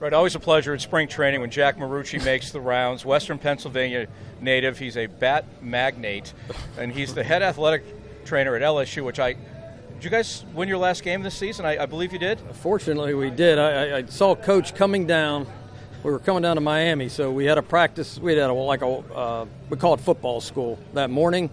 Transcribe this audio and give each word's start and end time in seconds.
Right, 0.00 0.14
always 0.14 0.34
a 0.34 0.40
pleasure 0.40 0.72
at 0.72 0.80
spring 0.80 1.08
training 1.08 1.42
when 1.42 1.50
Jack 1.50 1.76
Marucci 1.76 2.24
makes 2.24 2.52
the 2.52 2.60
rounds. 2.60 3.04
Western 3.04 3.38
Pennsylvania 3.38 4.06
native. 4.40 4.78
He's 4.78 4.96
a 4.96 5.04
bat 5.04 5.44
magnate, 5.62 6.32
and 6.78 6.90
he's 6.90 7.12
the 7.12 7.22
head 7.22 7.42
athletic 7.42 7.84
trainer 8.24 8.56
at 8.56 8.62
LSU, 8.62 9.04
which 9.04 9.20
I 9.20 9.34
did 9.34 10.04
you 10.04 10.08
guys 10.08 10.46
win 10.54 10.70
your 10.70 10.78
last 10.78 11.02
game 11.02 11.22
this 11.22 11.34
season? 11.34 11.66
I, 11.66 11.82
I 11.82 11.84
believe 11.84 12.14
you 12.14 12.18
did. 12.18 12.40
Fortunately, 12.62 13.12
we 13.12 13.28
did. 13.28 13.58
I, 13.58 13.98
I, 13.98 14.04
saw 14.06 14.34
Coach 14.34 14.74
coming 14.74 15.06
down. 15.06 15.46
We 16.02 16.10
were 16.10 16.18
coming 16.18 16.40
down 16.40 16.56
to 16.56 16.62
Miami, 16.62 17.10
so 17.10 17.30
we 17.30 17.44
had 17.44 17.58
a 17.58 17.62
practice. 17.62 18.18
We 18.18 18.34
had 18.34 18.48
a, 18.48 18.54
like 18.54 18.80
a 18.80 18.86
uh, 18.88 19.46
we 19.68 19.76
call 19.76 19.92
it 19.92 20.00
football 20.00 20.40
school 20.40 20.78
that 20.94 21.10
morning. 21.10 21.50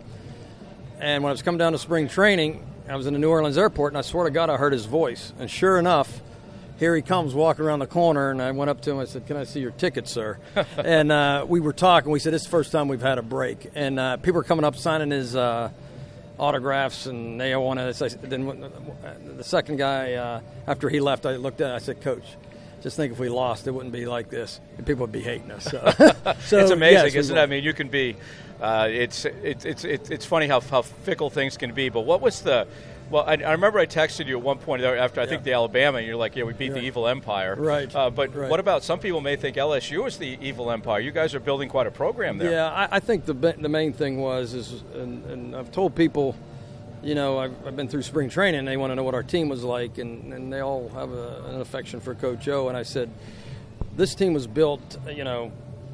And 1.02 1.22
when 1.22 1.32
I 1.32 1.34
was 1.34 1.42
coming 1.42 1.60
down 1.60 1.74
to 1.74 1.78
spring 1.78 2.08
training, 2.08 2.66
I 2.88 2.96
was 2.96 3.08
in 3.08 3.14
the 3.14 3.20
New 3.20 3.30
Orleans 3.30 3.58
airport, 3.58 3.92
and 3.92 3.98
I 3.98 4.02
swear 4.04 4.24
to 4.24 4.32
God, 4.32 4.50
I 4.50 4.56
heard 4.56 4.72
his 4.72 4.86
voice. 4.86 5.34
And 5.38 5.52
sure 5.52 5.78
enough, 5.78 6.22
here 6.78 6.96
he 6.96 7.02
comes 7.02 7.34
walking 7.34 7.66
around 7.66 7.80
the 7.80 7.88
corner, 7.88 8.30
and 8.30 8.42
I 8.42 8.52
went 8.52 8.70
up 8.70 8.82
to 8.82 8.92
him. 8.92 9.00
I 9.00 9.06
said, 9.06 9.26
"Can 9.26 9.38
I 9.38 9.44
see 9.44 9.60
your 9.60 9.72
ticket, 9.72 10.08
sir?" 10.08 10.38
and 10.78 11.12
uh, 11.12 11.46
we 11.48 11.60
were 11.60 11.74
talking. 11.74 12.12
We 12.12 12.20
said, 12.20 12.34
"This 12.34 12.42
is 12.42 12.48
the 12.48 12.52
first 12.52 12.72
time 12.72 12.88
we've 12.88 13.02
had 13.02 13.18
a 13.18 13.24
break." 13.24 13.72
And 13.76 14.00
uh, 14.00 14.18
people 14.18 14.34
were 14.34 14.44
coming 14.44 14.66
up 14.66 14.76
signing 14.76 15.12
his. 15.12 15.36
Uh, 15.36 15.72
autographs, 16.40 17.06
and 17.06 17.40
they 17.40 17.54
all 17.54 17.66
wanted. 17.66 17.94
Then 17.96 18.72
the 19.38 19.44
second 19.44 19.78
guy, 19.78 20.14
uh, 20.14 20.42
after 20.68 20.90
he 20.90 21.00
left, 21.00 21.26
I 21.26 21.36
looked 21.36 21.62
at. 21.62 21.72
it, 21.72 21.76
I 21.76 21.80
said, 21.80 22.02
"Coach, 22.02 22.24
just 22.82 22.96
think 22.96 23.14
if 23.14 23.20
we 23.20 23.30
lost, 23.30 23.68
it 23.68 23.72
wouldn't 23.72 23.94
be 23.94 24.06
like 24.06 24.30
this. 24.30 24.60
And 24.78 24.86
people 24.86 25.02
would 25.02 25.12
be 25.12 25.22
hating 25.22 25.52
us." 25.52 25.66
So, 25.66 25.80
so 26.42 26.60
it's 26.60 26.72
amazing, 26.72 27.06
yes, 27.06 27.16
isn't 27.16 27.38
it? 27.38 27.42
I 27.42 27.46
mean, 27.46 27.64
you 27.64 27.74
can 27.74 27.90
be. 27.90 28.16
Uh, 28.62 28.88
it's, 28.90 29.26
it's 29.26 29.66
it's 29.66 29.84
it's 29.84 30.26
funny 30.26 30.48
how 30.48 30.60
how 30.62 30.82
fickle 30.82 31.30
things 31.30 31.58
can 31.58 31.74
be. 31.74 31.90
But 31.90 32.02
what 32.02 32.22
was 32.22 32.42
the 32.42 32.68
well, 33.10 33.24
I, 33.26 33.34
I, 33.34 33.52
remember 33.52 33.80
I 33.80 33.86
texted 33.86 34.28
you 34.28 34.38
at 34.38 34.44
one 34.44 34.58
point 34.58 34.84
after 34.84 35.22
I 35.22 35.24
yeah. 35.24 35.30
think 35.30 35.44
the 35.44 35.54
Alabama, 35.54 36.00
and 36.00 36.08
you're 36.08 36.18
like, 36.18 36.36
"Yeah, 36.36 36.44
we 36.44 36.54
beat 36.54 36.74
the 36.74 36.82
evil 36.82 37.08
empire." 37.08 37.56
Right. 37.56 37.94
Uh, 37.96 38.10
but 38.10 38.36
right. 38.36 38.50
what 38.50 38.60
about 38.60 38.84
some 38.84 39.00
people 39.00 39.22
may 39.22 39.36
think 39.36 39.56
LSU 39.56 40.06
is 40.08 40.18
the 40.18 40.38
evil 40.42 40.72
empire? 40.72 41.00
You 41.00 41.12
guys 41.12 41.34
are 41.34 41.40
building 41.40 41.70
quite 41.70 41.88
a 41.88 41.92
program 41.92 42.38
there. 42.38 42.52
Yeah, 42.52 42.70
I, 42.70 42.98
I 42.98 43.00
think 43.00 43.26
the 43.26 43.34
the 43.34 43.70
main 43.70 43.94
thing 43.94 44.20
was 44.20 44.54
is, 44.54 44.84
and, 44.94 45.26
and 45.26 45.56
I've 45.56 45.72
told 45.72 45.96
people, 45.96 46.36
you 47.02 47.16
know, 47.16 47.40
I've, 47.40 47.54
I've, 47.66 47.76
been 47.76 47.88
through 47.88 48.04
spring 48.04 48.30
training. 48.30 48.66
They 48.66 48.78
want 48.78 48.92
to 48.92 48.96
know 48.96 49.04
what 49.04 49.16
our 49.16 49.24
team 49.24 49.48
was 49.48 49.64
like, 49.64 49.98
and, 50.00 50.34
and 50.34 50.52
they 50.52 50.60
all 50.60 50.90
have 50.90 51.12
a, 51.12 51.44
an 51.48 51.62
affection 51.62 52.02
for 52.02 52.14
Coach 52.14 52.48
O. 52.50 52.68
And 52.68 52.78
I 52.78 52.84
said, 52.84 53.10
this 53.96 54.16
team 54.16 54.34
was 54.34 54.48
built, 54.48 54.98
you 55.10 55.24
know, 55.24 55.52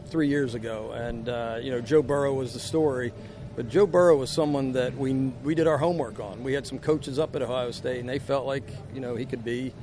three 0.08 0.28
years 0.28 0.56
ago, 0.56 0.92
and 0.92 1.30
uh, 1.30 1.60
you 1.62 1.72
know, 1.72 1.82
Joe 1.82 2.02
Burrow 2.02 2.34
was 2.34 2.54
the 2.54 2.60
story 2.60 3.14
but 3.56 3.70
Joe 3.70 3.86
Burrow 3.86 4.18
was 4.18 4.30
someone 4.30 4.72
that 4.74 4.98
we 4.98 5.14
we 5.14 5.56
did 5.56 5.68
our 5.68 5.78
homework 5.78 6.20
on. 6.20 6.44
We 6.44 6.54
had 6.54 6.66
some 6.66 6.80
coaches 6.80 7.20
up 7.20 7.36
at 7.36 7.42
Ohio 7.42 7.72
State, 7.72 8.00
and 8.00 8.10
they 8.10 8.20
felt 8.20 8.46
like 8.46 8.64
you 8.94 9.00
know 9.00 9.16
he 9.16 9.26
could 9.26 9.44
be 9.44 9.74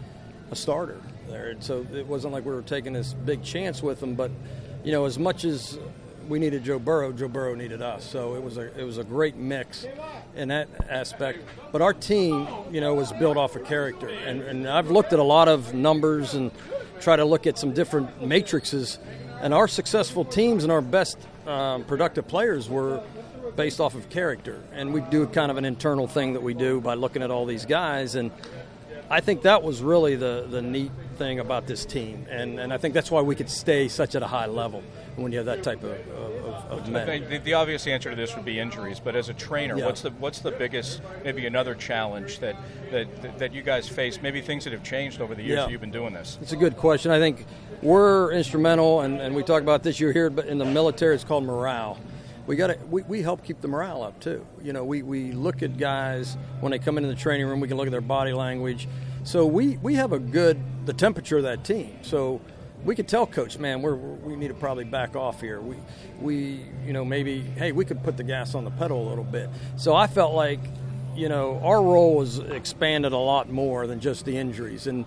a 0.51 0.57
starter 0.57 1.01
there. 1.29 1.51
And 1.51 1.63
so 1.63 1.87
it 1.95 2.07
wasn't 2.07 2.33
like 2.33 2.45
we 2.45 2.53
were 2.53 2.63
taking 2.63 2.93
this 2.93 3.13
big 3.13 3.43
chance 3.43 3.83
with 3.83 4.03
him. 4.03 4.15
But 4.15 4.31
you 4.83 4.93
know, 4.93 5.05
as 5.05 5.19
much 5.19 5.45
as 5.45 5.79
we 6.29 6.39
needed 6.39 6.65
Joe 6.65 6.79
Burrow, 6.79 7.13
Joe 7.13 7.29
Burrow 7.29 7.55
needed 7.55 7.83
us. 7.83 8.05
So 8.05 8.35
it 8.35 8.43
was 8.43 8.57
a 8.57 8.79
it 8.79 8.85
was 8.85 8.99
a 8.99 9.05
great 9.05 9.37
mix 9.37 9.87
in 10.35 10.49
that 10.49 10.69
aspect. 10.89 11.45
But 11.71 11.83
our 11.83 11.95
team, 11.95 12.49
you 12.71 12.81
know, 12.81 12.95
was 12.95 13.13
built 13.13 13.37
off 13.37 13.57
of 13.57 13.65
character, 13.67 14.09
and, 14.09 14.43
and 14.43 14.69
I've 14.69 14.91
looked 14.91 15.13
at 15.13 15.19
a 15.19 15.25
lot 15.25 15.49
of 15.49 15.75
numbers 15.75 16.35
and 16.35 16.51
try 17.01 17.17
to 17.17 17.25
look 17.25 17.47
at 17.47 17.59
some 17.59 17.73
different 17.73 18.27
matrices. 18.27 18.99
And 19.41 19.55
our 19.55 19.69
successful 19.69 20.25
teams 20.25 20.65
and 20.65 20.73
our 20.73 20.83
best 20.83 21.19
um, 21.50 21.84
productive 21.84 22.28
players 22.28 22.69
were 22.69 23.03
based 23.56 23.81
off 23.81 23.94
of 23.94 24.09
character. 24.09 24.62
And 24.72 24.94
we 24.94 25.00
do 25.00 25.27
kind 25.27 25.50
of 25.50 25.56
an 25.56 25.65
internal 25.65 26.06
thing 26.06 26.34
that 26.34 26.43
we 26.43 26.55
do 26.55 26.81
by 26.81 26.94
looking 26.94 27.22
at 27.22 27.31
all 27.31 27.47
these 27.47 27.66
guys. 27.66 28.15
And 28.15 28.31
I 29.11 29.21
think 29.21 29.43
that 29.43 29.62
was 29.62 29.83
really 29.83 30.15
the, 30.16 30.47
the 30.49 30.62
neat 30.62 30.93
thing 31.16 31.41
about 31.41 31.66
this 31.66 31.84
team. 31.84 32.27
And, 32.31 32.60
and 32.60 32.72
I 32.72 32.78
think 32.78 32.94
that's 32.94 33.10
why 33.10 33.22
we 33.22 33.34
could 33.34 33.50
stay 33.50 33.89
such 33.89 34.15
at 34.15 34.22
a 34.22 34.27
high 34.27 34.47
level 34.47 34.83
when 35.16 35.33
you 35.33 35.39
have 35.39 35.47
that 35.47 35.62
type 35.62 35.83
of, 35.83 35.91
of, 35.91 36.78
of 36.78 36.89
men. 36.89 37.28
The, 37.28 37.39
the, 37.39 37.55
obvious 37.55 37.87
answer 37.87 38.09
to 38.09 38.16
this 38.16 38.37
would 38.37 38.44
be 38.44 38.60
injuries. 38.60 39.00
But 39.00 39.16
as 39.16 39.28
a 39.28 39.34
trainer, 39.34 39.77
yeah. 39.77 39.87
what's 39.87 40.03
the 40.03 40.10
what's 40.12 40.39
the 40.39 40.53
biggest, 40.53 41.03
maybe 41.25 41.44
another 41.47 41.75
challenge 41.75 42.39
that, 42.39 42.56
that, 42.93 43.39
that 43.39 43.53
you 43.53 43.62
guys 43.62 43.89
face? 43.89 44.22
Maybe 44.22 44.41
things 44.41 44.65
that 44.65 44.72
have 44.72 44.84
changed 44.84 45.21
over 45.21 45.34
the 45.34 45.43
years 45.43 45.59
yeah. 45.59 45.69
you've 45.69 45.81
been 45.81 45.91
doing 45.91 46.15
this? 46.15 46.39
It's 46.41 46.53
a 46.53 46.56
good 46.56 46.77
question. 46.77 47.10
I 47.10 47.19
think 47.19 47.44
we're 47.83 48.33
instrumental, 48.33 49.01
and, 49.01 49.21
and 49.21 49.35
we 49.35 49.43
talk 49.43 49.63
about 49.63 49.83
this. 49.83 49.99
You're 49.99 50.13
here 50.13 50.31
but 50.31 50.47
in 50.47 50.59
the 50.59 50.65
military, 50.65 51.15
it's 51.15 51.25
called 51.25 51.45
morale 51.45 51.99
we 52.51 52.57
got 52.57 52.89
we, 52.89 53.03
we 53.03 53.23
help 53.23 53.45
keep 53.45 53.61
the 53.61 53.69
morale 53.69 54.03
up 54.03 54.19
too. 54.19 54.45
You 54.61 54.73
know, 54.73 54.85
we, 54.85 55.03
we 55.03 55.31
look 55.31 55.63
at 55.63 55.79
guys 55.79 56.37
when 56.59 56.73
they 56.73 56.81
come 56.81 56.99
into 56.99 57.09
the 57.09 57.15
training 57.15 57.47
room. 57.47 57.61
We 57.61 57.69
can 57.69 57.77
look 57.77 57.87
at 57.87 57.93
their 57.93 58.01
body 58.01 58.33
language. 58.33 58.89
So 59.23 59.47
we, 59.47 59.77
we 59.77 59.95
have 59.95 60.13
a 60.13 60.19
good 60.19 60.61
the 60.85 60.93
temperature 60.93 61.37
of 61.37 61.45
that 61.45 61.63
team. 61.63 61.99
So 62.03 62.41
we 62.85 62.97
could 62.97 63.07
tell 63.07 63.25
coach, 63.25 63.57
man, 63.59 63.83
we're, 63.83 63.95
we 63.95 64.35
need 64.35 64.49
to 64.49 64.55
probably 64.55 64.83
back 64.83 65.15
off 65.15 65.41
here. 65.41 65.61
We 65.61 65.77
we 66.21 66.67
you 66.85 66.93
know 66.93 67.05
maybe 67.05 67.41
hey 67.41 67.71
we 67.71 67.85
could 67.85 68.03
put 68.03 68.17
the 68.17 68.25
gas 68.25 68.57
on 68.57 68.65
the 68.65 68.73
pedal 68.73 69.07
a 69.07 69.09
little 69.09 69.23
bit. 69.23 69.49
So 69.77 69.95
I 69.95 70.09
felt 70.09 70.35
like 70.35 70.59
you 71.15 71.29
know 71.29 71.61
our 71.63 71.81
role 71.81 72.17
was 72.17 72.41
expanded 72.41 73.13
a 73.13 73.17
lot 73.17 73.49
more 73.49 73.87
than 73.87 74.01
just 74.01 74.25
the 74.25 74.37
injuries. 74.37 74.89
And 74.89 75.05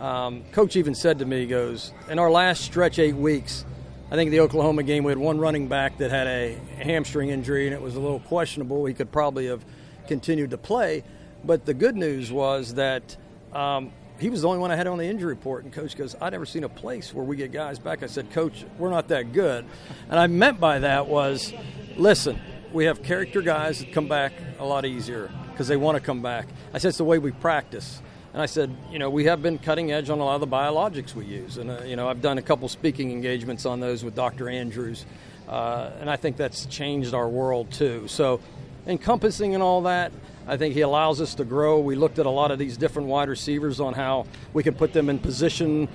um, 0.00 0.44
coach 0.52 0.76
even 0.76 0.94
said 0.94 1.18
to 1.20 1.24
me, 1.24 1.40
he 1.40 1.46
goes 1.46 1.92
in 2.10 2.18
our 2.18 2.30
last 2.30 2.62
stretch 2.62 2.98
eight 2.98 3.16
weeks 3.16 3.64
I 4.08 4.14
think 4.14 4.30
the 4.30 4.38
Oklahoma 4.38 4.84
game 4.84 5.02
we 5.02 5.10
had 5.10 5.18
one 5.18 5.38
running 5.38 5.66
back 5.66 5.98
that 5.98 6.12
had 6.12 6.28
a 6.28 6.56
hamstring 6.78 7.30
injury 7.30 7.66
and 7.66 7.74
it 7.74 7.82
was 7.82 7.96
a 7.96 8.00
little 8.00 8.20
questionable. 8.20 8.84
He 8.86 8.94
could 8.94 9.10
probably 9.10 9.46
have 9.46 9.64
continued 10.06 10.50
to 10.50 10.58
play, 10.58 11.02
but 11.44 11.66
the 11.66 11.74
good 11.74 11.96
news 11.96 12.30
was 12.30 12.74
that 12.74 13.16
um, 13.52 13.90
he 14.20 14.30
was 14.30 14.42
the 14.42 14.48
only 14.48 14.60
one 14.60 14.70
I 14.70 14.76
had 14.76 14.86
on 14.86 14.98
the 14.98 15.06
injury 15.06 15.30
report. 15.30 15.64
And 15.64 15.72
coach 15.72 15.96
goes, 15.96 16.14
"I've 16.20 16.30
never 16.30 16.46
seen 16.46 16.62
a 16.62 16.68
place 16.68 17.12
where 17.12 17.24
we 17.24 17.34
get 17.36 17.50
guys 17.50 17.80
back." 17.80 18.04
I 18.04 18.06
said, 18.06 18.30
"Coach, 18.30 18.64
we're 18.78 18.90
not 18.90 19.08
that 19.08 19.32
good," 19.32 19.64
and 20.08 20.20
I 20.20 20.28
meant 20.28 20.60
by 20.60 20.78
that 20.78 21.08
was, 21.08 21.52
listen, 21.96 22.38
we 22.72 22.84
have 22.84 23.02
character 23.02 23.42
guys 23.42 23.80
that 23.80 23.92
come 23.92 24.06
back 24.06 24.32
a 24.60 24.64
lot 24.64 24.84
easier 24.84 25.32
because 25.50 25.66
they 25.66 25.76
want 25.76 25.96
to 25.96 26.00
come 26.00 26.22
back. 26.22 26.46
I 26.72 26.78
said 26.78 26.90
it's 26.90 26.98
the 26.98 27.04
way 27.04 27.18
we 27.18 27.32
practice. 27.32 28.00
And 28.36 28.42
I 28.42 28.46
said, 28.46 28.70
you 28.92 28.98
know, 28.98 29.08
we 29.08 29.24
have 29.24 29.40
been 29.40 29.56
cutting 29.58 29.92
edge 29.92 30.10
on 30.10 30.18
a 30.18 30.22
lot 30.22 30.34
of 30.34 30.42
the 30.42 30.46
biologics 30.46 31.14
we 31.14 31.24
use. 31.24 31.56
And, 31.56 31.70
uh, 31.70 31.82
you 31.84 31.96
know, 31.96 32.06
I've 32.06 32.20
done 32.20 32.36
a 32.36 32.42
couple 32.42 32.68
speaking 32.68 33.10
engagements 33.10 33.64
on 33.64 33.80
those 33.80 34.04
with 34.04 34.14
Dr. 34.14 34.50
Andrews. 34.50 35.06
Uh, 35.48 35.90
and 36.00 36.10
I 36.10 36.16
think 36.16 36.36
that's 36.36 36.66
changed 36.66 37.14
our 37.14 37.30
world 37.30 37.72
too. 37.72 38.06
So, 38.08 38.42
encompassing 38.86 39.54
and 39.54 39.62
all 39.62 39.80
that, 39.84 40.12
I 40.46 40.58
think 40.58 40.74
he 40.74 40.82
allows 40.82 41.22
us 41.22 41.34
to 41.36 41.46
grow. 41.46 41.80
We 41.80 41.96
looked 41.96 42.18
at 42.18 42.26
a 42.26 42.30
lot 42.30 42.50
of 42.50 42.58
these 42.58 42.76
different 42.76 43.08
wide 43.08 43.30
receivers 43.30 43.80
on 43.80 43.94
how 43.94 44.26
we 44.52 44.62
can 44.62 44.74
put 44.74 44.92
them 44.92 45.08
in 45.08 45.18
position. 45.18 45.88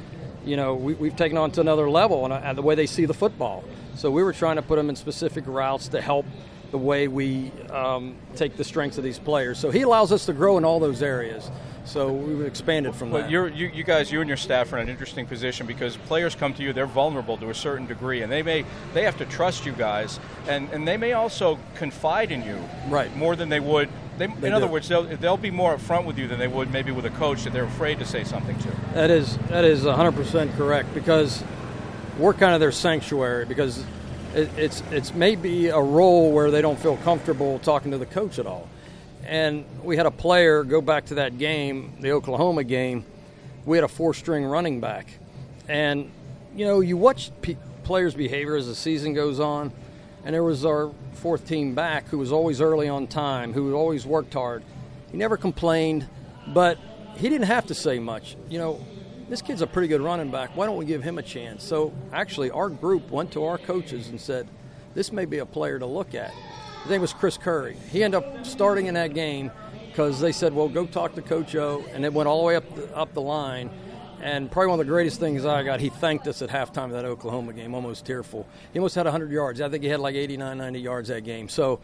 You 0.44 0.56
know, 0.56 0.74
we, 0.74 1.10
have 1.10 1.18
taken 1.18 1.38
on 1.38 1.52
to 1.52 1.62
another 1.62 1.92
level 1.92 2.26
and 2.26 2.34
uh, 2.34 2.54
the 2.54 2.64
way 2.64 2.74
they 2.74 2.88
see 2.88 3.06
the 3.06 3.14
football. 3.14 3.64
So 3.94 4.10
we 4.10 4.24
were 4.24 4.34
trying 4.34 4.56
to 4.56 4.64
put 4.64 4.78
them 4.78 4.90
in 4.90 4.96
specific 4.96 5.44
routes 5.46 5.90
to 5.90 6.02
help 6.02 6.26
the 6.72 6.80
way 6.80 7.08
we 7.08 7.52
um, 7.70 8.16
take 8.36 8.58
the 8.58 8.64
strengths 8.64 8.98
of 8.98 9.04
these 9.04 9.20
players. 9.20 9.60
So 9.60 9.70
he 9.70 9.84
allows 9.84 10.12
us 10.12 10.26
to 10.26 10.34
grow 10.34 10.58
in 10.58 10.66
all 10.66 10.80
those 10.80 11.04
areas. 11.04 11.52
So 11.86 12.12
we've 12.12 12.46
expanded 12.46 12.96
from 12.96 13.12
well, 13.12 13.24
that. 13.24 13.32
you 13.32 13.46
you 13.46 13.84
guys, 13.84 14.12
you 14.12 14.22
and 14.22 14.28
your 14.28 14.38
staff 14.38 14.72
are 14.72 14.78
in 14.78 14.84
an 14.84 14.90
interesting 14.90 15.26
position 15.26 15.66
because 15.66 15.98
players 15.98 16.36
come 16.36 16.54
to 16.54 16.64
you, 16.64 16.74
they're 16.74 16.86
vulnerable 16.86 17.38
to 17.38 17.50
a 17.50 17.56
certain 17.56 17.88
degree, 17.88 18.22
and 18.22 18.32
they 18.32 18.44
may 18.44 18.66
they 18.94 19.04
have 19.04 19.18
to 19.18 19.26
trust 19.26 19.66
you 19.66 19.72
guys, 19.72 20.20
and, 20.48 20.70
and 20.70 20.88
they 20.88 20.98
may 20.98 21.14
also 21.14 21.58
confide 21.76 22.32
in 22.32 22.44
you 22.44 22.58
right. 22.88 23.16
more 23.16 23.36
than 23.36 23.50
they 23.50 23.60
would 23.60 23.90
They, 24.18 24.28
They 24.28 24.48
in 24.48 24.54
other 24.54 24.68
words, 24.68 24.88
they'll, 24.88 25.04
they'll 25.04 25.38
be 25.38 25.52
more 25.52 25.76
upfront 25.76 26.06
with 26.06 26.18
you 26.18 26.28
than 26.28 26.38
they 26.38 26.48
would 26.48 26.72
maybe 26.72 26.92
with 26.92 27.06
a 27.06 27.10
coach 27.12 27.44
that 27.44 27.54
they're 27.54 27.64
afraid 27.64 28.00
to 28.00 28.06
say 28.06 28.24
something 28.24 28.58
to. 28.60 28.70
That 28.94 29.10
is 29.10 29.38
that 29.50 29.66
is 29.66 29.84
100% 29.84 30.56
correct 30.56 30.94
because 30.94 31.44
we're 32.18 32.34
kind 32.34 32.54
of 32.54 32.60
their 32.60 32.72
sanctuary 32.72 33.46
because 33.46 33.84
it, 34.36 34.50
it's 34.58 34.84
it's 34.92 35.14
maybe 35.14 35.68
a 35.68 35.80
role 35.80 36.32
where 36.32 36.52
they 36.52 36.62
don't 36.62 36.80
feel 36.80 36.98
comfortable 36.98 37.60
talking 37.60 37.92
to 37.92 37.98
the 37.98 38.06
coach 38.06 38.38
at 38.38 38.46
all. 38.46 38.68
And 39.26 39.66
we 39.84 39.98
had 39.98 40.06
a 40.06 40.12
player 40.12 40.64
go 40.64 40.82
back 40.82 41.06
to 41.06 41.16
that 41.16 41.38
game, 41.38 41.94
the 42.00 42.12
Oklahoma 42.12 42.64
game. 42.64 43.06
We 43.66 43.78
had 43.78 43.84
a 43.84 43.88
four-string 43.88 44.44
running 44.46 44.82
back, 44.82 45.08
and 45.70 46.12
you 46.56 46.66
know 46.66 46.80
you 46.80 46.98
watch 46.98 47.32
players' 47.84 48.16
behavior 48.16 48.56
as 48.56 48.68
the 48.68 48.76
season 48.76 49.14
goes 49.14 49.40
on. 49.40 49.72
And 50.24 50.34
there 50.34 50.44
was 50.44 50.66
our 50.66 50.92
fourth 51.14 51.48
team 51.48 51.74
back 51.74 52.08
who 52.08 52.18
was 52.18 52.32
always 52.32 52.62
early 52.62 52.88
on 52.88 53.08
time, 53.08 53.54
who 53.54 53.74
always 53.74 54.06
worked 54.06 54.34
hard. 54.34 54.64
He 55.12 55.18
never 55.18 55.38
complained, 55.38 56.08
but 56.48 56.78
he 57.16 57.30
didn't 57.30 57.48
have 57.48 57.68
to 57.68 57.76
say 57.76 58.00
much. 58.00 58.36
You 58.50 58.60
know, 58.60 58.86
this 59.30 59.42
kid's 59.42 59.62
a 59.62 59.68
pretty 59.68 59.88
good 59.88 60.02
running 60.02 60.30
back. 60.30 60.56
Why 60.56 60.66
don't 60.66 60.78
we 60.78 60.86
give 60.86 61.04
him 61.04 61.18
a 61.18 61.24
chance? 61.24 61.64
So 61.64 61.94
actually, 62.14 62.52
our 62.52 62.70
group 62.70 63.10
went 63.10 63.32
to 63.34 63.46
our 63.46 63.58
coaches 63.58 64.10
and 64.10 64.20
said, 64.20 64.48
this 64.94 65.12
may 65.12 65.26
be 65.26 65.40
a 65.40 65.46
player 65.46 65.80
to 65.80 65.86
look 65.86 66.14
at. 66.16 66.34
His 66.84 66.90
name 66.90 67.02
was 67.02 67.14
Chris 67.14 67.38
Curry. 67.38 67.78
He 67.92 68.04
ended 68.04 68.24
up 68.24 68.46
starting 68.46 68.88
in 68.88 68.96
that 68.96 69.14
game 69.14 69.52
because 69.90 70.20
they 70.20 70.32
said, 70.32 70.54
well, 70.54 70.68
go 70.68 70.86
talk 70.86 71.16
to 71.16 71.22
Coach 71.22 71.56
O. 71.56 71.84
And 71.94 72.04
it 72.06 72.14
went 72.14 72.28
all 72.28 72.40
the 72.40 72.46
way 72.48 72.56
up 72.56 72.76
the, 72.76 72.96
up 72.96 73.14
the 73.14 73.22
line. 73.22 73.70
And 74.22 74.52
probably 74.52 74.68
one 74.68 74.80
of 74.80 74.86
the 74.86 74.92
greatest 74.92 75.20
things 75.20 75.46
I 75.46 75.64
got, 75.64 75.80
he 75.80 75.90
thanked 75.90 76.28
us 76.28 76.42
at 76.42 76.50
halftime 76.50 76.86
of 76.86 76.92
that 76.92 77.06
Oklahoma 77.06 77.54
game, 77.54 77.74
almost 77.74 78.06
tearful. 78.06 78.48
He 78.72 78.80
almost 78.80 78.96
had 78.96 79.06
100 79.06 79.32
yards. 79.32 79.62
I 79.62 79.70
think 79.70 79.84
he 79.84 79.90
had 79.90 80.00
like 80.00 80.16
89, 80.16 80.58
90 80.58 80.80
yards 80.80 81.10
that 81.10 81.24
game. 81.24 81.50
So 81.50 81.80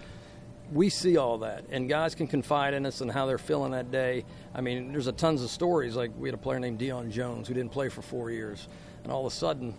we 0.71 0.89
see 0.89 1.17
all 1.17 1.39
that, 1.39 1.65
and 1.71 1.88
guys 1.88 2.13
can 2.13 2.27
confide 2.27 2.73
in 2.73 2.85
us 2.85 3.01
and 3.01 3.11
how 3.11 3.25
they're 3.25 3.38
feeling 3.38 3.71
that 3.71 3.91
day. 3.91 4.25
I 4.53 4.61
mean, 4.61 4.91
there's 4.91 5.07
a 5.07 5.11
tons 5.11 5.41
of 5.41 5.49
stories. 5.49 5.95
Like 5.95 6.11
we 6.17 6.27
had 6.27 6.35
a 6.35 6.38
player 6.38 6.59
named 6.59 6.79
Deion 6.79 7.09
Jones 7.09 7.47
who 7.47 7.53
didn't 7.53 7.71
play 7.71 7.89
for 7.89 8.01
four 8.01 8.31
years, 8.31 8.67
and 9.03 9.11
all 9.11 9.25
of 9.25 9.31
a 9.31 9.35
sudden, 9.35 9.73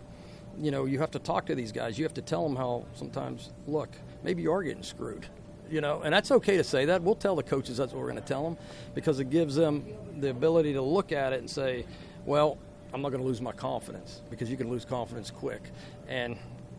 you 0.58 0.70
know, 0.70 0.86
you 0.86 0.98
have 1.00 1.10
to 1.12 1.18
talk 1.18 1.46
to 1.46 1.54
these 1.54 1.72
guys. 1.72 1.98
You 1.98 2.04
have 2.04 2.14
to 2.14 2.22
tell 2.22 2.42
them 2.42 2.56
how 2.56 2.86
sometimes, 2.94 3.50
look, 3.66 3.90
maybe 4.22 4.42
you 4.42 4.52
are 4.52 4.62
getting 4.62 4.82
screwed. 4.82 5.26
You 5.70 5.82
know, 5.82 6.00
and 6.00 6.14
that's 6.14 6.30
okay 6.30 6.56
to 6.56 6.64
say 6.64 6.86
that. 6.86 7.02
We'll 7.02 7.14
tell 7.14 7.36
the 7.36 7.42
coaches 7.42 7.76
that's 7.76 7.92
what 7.92 8.00
we're 8.00 8.10
going 8.10 8.22
to 8.22 8.28
tell 8.28 8.42
them 8.42 8.56
because 8.94 9.20
it 9.20 9.28
gives 9.28 9.54
them 9.54 9.84
the 10.18 10.30
ability 10.30 10.72
to 10.72 10.82
look 10.82 11.12
at 11.12 11.34
it 11.34 11.40
and 11.40 11.50
say, 11.50 11.84
well, 12.24 12.56
I'm 12.94 13.02
not 13.02 13.10
going 13.10 13.20
to 13.20 13.26
lose 13.26 13.42
my 13.42 13.52
confidence 13.52 14.22
because 14.30 14.50
you 14.50 14.56
can 14.56 14.70
lose 14.70 14.86
confidence 14.86 15.30
quick. 15.30 15.60
And 16.08 16.38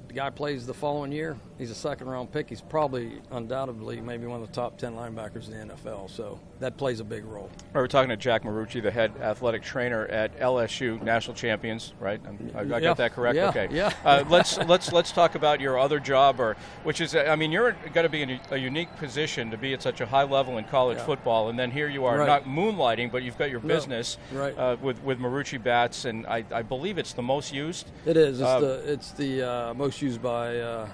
the 0.09 0.15
guy 0.15 0.29
plays 0.31 0.65
the 0.65 0.73
following 0.73 1.11
year. 1.11 1.37
He's 1.59 1.69
a 1.69 1.75
second 1.75 2.09
round 2.09 2.31
pick. 2.31 2.49
He's 2.49 2.61
probably 2.61 3.21
undoubtedly 3.31 4.01
maybe 4.01 4.25
one 4.25 4.41
of 4.41 4.47
the 4.47 4.53
top 4.53 4.77
10 4.77 4.95
linebackers 4.95 5.47
in 5.51 5.67
the 5.67 5.75
NFL. 5.75 6.09
So 6.09 6.39
that 6.59 6.77
plays 6.77 6.99
a 6.99 7.03
big 7.03 7.25
role. 7.25 7.49
We're 7.73 7.85
talking 7.87 8.09
to 8.09 8.17
Jack 8.17 8.41
Marucci, 8.43 8.81
the 8.81 8.89
head 8.89 9.11
athletic 9.21 9.61
trainer 9.61 10.05
at 10.07 10.37
LSU, 10.39 10.99
national 11.03 11.35
champions, 11.35 11.93
right? 11.99 12.19
I, 12.55 12.59
I 12.59 12.61
Yeah. 12.63 12.79
got 12.79 12.97
that 12.97 13.13
correct. 13.13 13.35
Yeah, 13.35 13.49
Okay. 13.49 13.67
yeah. 13.71 13.93
Uh, 14.03 14.23
let's 14.29 14.57
let's 14.57 14.91
let's 14.91 15.11
talk 15.11 15.35
about 15.35 15.61
your 15.61 15.77
other 15.77 15.99
job, 15.99 16.39
or 16.39 16.55
which 16.83 17.01
is, 17.01 17.15
I 17.15 17.35
mean, 17.35 17.51
you're 17.51 17.73
going 17.93 18.03
to 18.05 18.09
be 18.09 18.23
in 18.23 18.39
a 18.49 18.57
unique 18.57 18.93
position 18.97 19.51
to 19.51 19.57
be 19.57 19.73
at 19.73 19.81
such 19.83 20.01
a 20.01 20.07
high 20.07 20.23
level 20.23 20.57
in 20.57 20.63
college 20.65 20.97
Yeah. 20.97 21.05
football, 21.05 21.49
and 21.49 21.59
then 21.59 21.69
here 21.69 21.87
you 21.87 22.05
are, 22.05 22.17
Right. 22.17 22.25
not 22.27 22.45
moonlighting, 22.45 23.11
but 23.11 23.21
you've 23.21 23.37
got 23.37 23.51
your 23.51 23.61
No, 23.61 23.67
business 23.67 24.17
right. 24.33 24.57
uh, 24.57 24.75
with 24.81 25.03
with 25.03 25.19
Marucci 25.19 25.61
bats, 25.61 26.05
and 26.05 26.25
I, 26.25 26.43
I 26.51 26.63
believe 26.63 26.97
it's 26.97 27.13
the 27.13 27.21
most 27.21 27.53
used. 27.53 27.91
It 28.07 28.17
is. 28.17 28.39
It's 28.39 28.49
Uh, 28.49 28.59
the 28.59 28.91
it's 28.91 29.11
the 29.11 29.43
uh, 29.43 29.73
most 29.75 29.98
used 30.01 30.21
by 30.21 30.59
uh, 30.59 30.87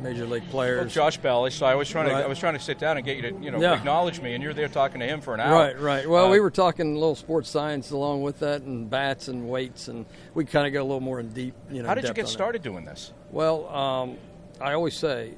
major 0.00 0.26
league 0.26 0.42
Well, 0.44 0.50
players. 0.52 0.92
Josh 0.94 1.18
Bell. 1.18 1.48
So 1.50 1.66
I 1.66 1.74
was 1.74 1.88
trying 1.88 2.08
to 2.08 2.14
I 2.14 2.26
was 2.26 2.38
trying 2.38 2.54
to 2.54 2.60
sit 2.60 2.78
down 2.78 2.96
and 2.96 3.04
get 3.06 3.16
you 3.16 3.22
to 3.22 3.44
you 3.44 3.50
know 3.50 3.60
Yeah. 3.60 3.74
acknowledge 3.74 4.20
me, 4.20 4.34
and 4.34 4.42
you're 4.42 4.54
there 4.54 4.68
talking 4.68 5.00
to 5.00 5.06
him 5.06 5.20
for 5.20 5.34
an 5.34 5.40
hour. 5.40 5.54
Right, 5.54 5.78
right. 5.80 6.08
Well, 6.08 6.26
Uh, 6.26 6.30
we 6.30 6.40
were 6.40 6.50
talking 6.50 6.92
a 6.96 6.98
little 6.98 7.14
sports 7.14 7.48
science 7.50 7.90
along 7.90 8.22
with 8.22 8.38
that, 8.40 8.62
and 8.62 8.88
bats 8.88 9.28
and 9.28 9.48
weights, 9.48 9.88
and 9.88 10.06
we 10.34 10.44
kind 10.44 10.66
of 10.66 10.72
go 10.72 10.80
a 10.82 10.84
little 10.84 11.00
more 11.00 11.20
in 11.20 11.28
deep. 11.30 11.54
You 11.70 11.82
know, 11.82 11.88
How 11.88 11.94
did 11.94 12.04
you 12.04 12.14
get 12.14 12.28
started 12.28 12.62
doing 12.62 12.84
this? 12.84 13.12
Well, 13.30 13.68
um, 13.68 14.16
I 14.60 14.72
always 14.74 14.94
say, 14.94 15.34